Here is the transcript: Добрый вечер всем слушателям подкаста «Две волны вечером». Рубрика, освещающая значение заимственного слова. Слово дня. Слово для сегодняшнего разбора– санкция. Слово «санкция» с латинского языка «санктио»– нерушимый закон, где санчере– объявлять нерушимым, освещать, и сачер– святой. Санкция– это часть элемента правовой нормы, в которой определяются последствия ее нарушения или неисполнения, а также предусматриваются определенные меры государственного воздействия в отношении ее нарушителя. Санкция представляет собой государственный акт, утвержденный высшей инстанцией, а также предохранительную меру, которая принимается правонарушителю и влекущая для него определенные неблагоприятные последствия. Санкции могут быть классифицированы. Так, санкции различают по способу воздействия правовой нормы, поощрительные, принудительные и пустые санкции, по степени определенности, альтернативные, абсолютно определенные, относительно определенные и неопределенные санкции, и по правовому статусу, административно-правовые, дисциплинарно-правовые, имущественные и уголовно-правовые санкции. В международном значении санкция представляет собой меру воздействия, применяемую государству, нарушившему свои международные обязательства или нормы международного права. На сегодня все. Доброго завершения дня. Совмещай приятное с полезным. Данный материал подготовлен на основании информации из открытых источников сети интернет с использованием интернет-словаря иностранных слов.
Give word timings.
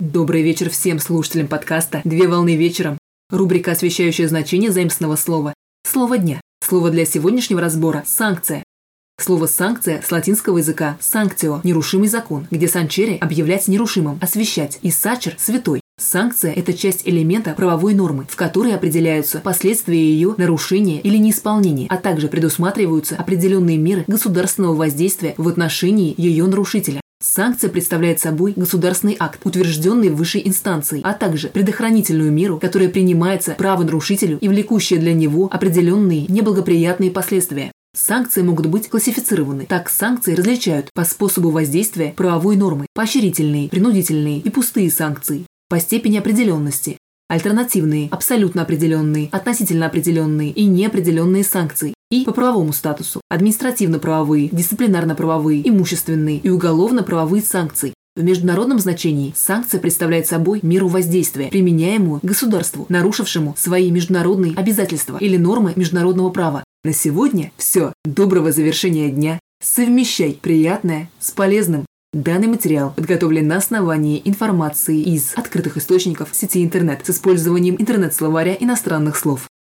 Добрый 0.00 0.40
вечер 0.40 0.70
всем 0.70 0.98
слушателям 0.98 1.46
подкаста 1.46 2.00
«Две 2.04 2.26
волны 2.26 2.56
вечером». 2.56 2.96
Рубрика, 3.30 3.72
освещающая 3.72 4.26
значение 4.28 4.70
заимственного 4.70 5.16
слова. 5.16 5.52
Слово 5.86 6.16
дня. 6.16 6.40
Слово 6.66 6.88
для 6.90 7.04
сегодняшнего 7.04 7.60
разбора– 7.60 8.02
санкция. 8.06 8.64
Слово 9.20 9.44
«санкция» 9.46 10.00
с 10.00 10.10
латинского 10.10 10.56
языка 10.56 10.96
«санктио»– 11.00 11.60
нерушимый 11.64 12.08
закон, 12.08 12.46
где 12.50 12.66
санчере– 12.66 13.16
объявлять 13.20 13.68
нерушимым, 13.68 14.18
освещать, 14.22 14.78
и 14.80 14.90
сачер– 14.90 15.34
святой. 15.38 15.82
Санкция– 16.00 16.54
это 16.56 16.72
часть 16.72 17.06
элемента 17.06 17.52
правовой 17.52 17.92
нормы, 17.92 18.24
в 18.26 18.36
которой 18.36 18.74
определяются 18.74 19.40
последствия 19.40 20.02
ее 20.02 20.34
нарушения 20.38 21.02
или 21.02 21.18
неисполнения, 21.18 21.88
а 21.90 21.98
также 21.98 22.28
предусматриваются 22.28 23.16
определенные 23.16 23.76
меры 23.76 24.04
государственного 24.06 24.74
воздействия 24.74 25.34
в 25.36 25.46
отношении 25.46 26.14
ее 26.16 26.46
нарушителя. 26.46 27.02
Санкция 27.22 27.68
представляет 27.68 28.18
собой 28.18 28.54
государственный 28.56 29.14
акт, 29.18 29.40
утвержденный 29.44 30.08
высшей 30.08 30.40
инстанцией, 30.48 31.02
а 31.04 31.12
также 31.12 31.48
предохранительную 31.48 32.32
меру, 32.32 32.58
которая 32.58 32.88
принимается 32.88 33.52
правонарушителю 33.58 34.38
и 34.38 34.48
влекущая 34.48 34.98
для 34.98 35.12
него 35.12 35.50
определенные 35.52 36.24
неблагоприятные 36.28 37.10
последствия. 37.10 37.72
Санкции 37.94 38.40
могут 38.40 38.66
быть 38.66 38.88
классифицированы. 38.88 39.66
Так, 39.66 39.90
санкции 39.90 40.34
различают 40.34 40.90
по 40.94 41.04
способу 41.04 41.50
воздействия 41.50 42.14
правовой 42.16 42.56
нормы, 42.56 42.86
поощрительные, 42.94 43.68
принудительные 43.68 44.38
и 44.38 44.48
пустые 44.48 44.90
санкции, 44.90 45.44
по 45.68 45.78
степени 45.78 46.16
определенности, 46.16 46.96
альтернативные, 47.28 48.08
абсолютно 48.10 48.62
определенные, 48.62 49.28
относительно 49.30 49.86
определенные 49.86 50.52
и 50.52 50.64
неопределенные 50.64 51.44
санкции, 51.44 51.92
и 52.10 52.24
по 52.24 52.32
правовому 52.32 52.72
статусу, 52.72 53.20
административно-правовые, 53.28 54.48
дисциплинарно-правовые, 54.48 55.68
имущественные 55.68 56.38
и 56.38 56.50
уголовно-правовые 56.50 57.42
санкции. 57.42 57.94
В 58.16 58.22
международном 58.24 58.80
значении 58.80 59.32
санкция 59.36 59.80
представляет 59.80 60.26
собой 60.26 60.58
меру 60.62 60.88
воздействия, 60.88 61.48
применяемую 61.48 62.20
государству, 62.22 62.86
нарушившему 62.88 63.54
свои 63.56 63.90
международные 63.90 64.54
обязательства 64.56 65.16
или 65.18 65.36
нормы 65.36 65.72
международного 65.76 66.30
права. 66.30 66.64
На 66.82 66.92
сегодня 66.92 67.52
все. 67.56 67.92
Доброго 68.04 68.50
завершения 68.50 69.10
дня. 69.10 69.38
Совмещай 69.62 70.38
приятное 70.40 71.08
с 71.20 71.30
полезным. 71.30 71.84
Данный 72.12 72.48
материал 72.48 72.92
подготовлен 72.96 73.46
на 73.46 73.58
основании 73.58 74.20
информации 74.24 75.00
из 75.00 75.32
открытых 75.36 75.76
источников 75.76 76.30
сети 76.32 76.64
интернет 76.64 77.06
с 77.06 77.10
использованием 77.10 77.76
интернет-словаря 77.78 78.56
иностранных 78.58 79.16
слов. 79.16 79.50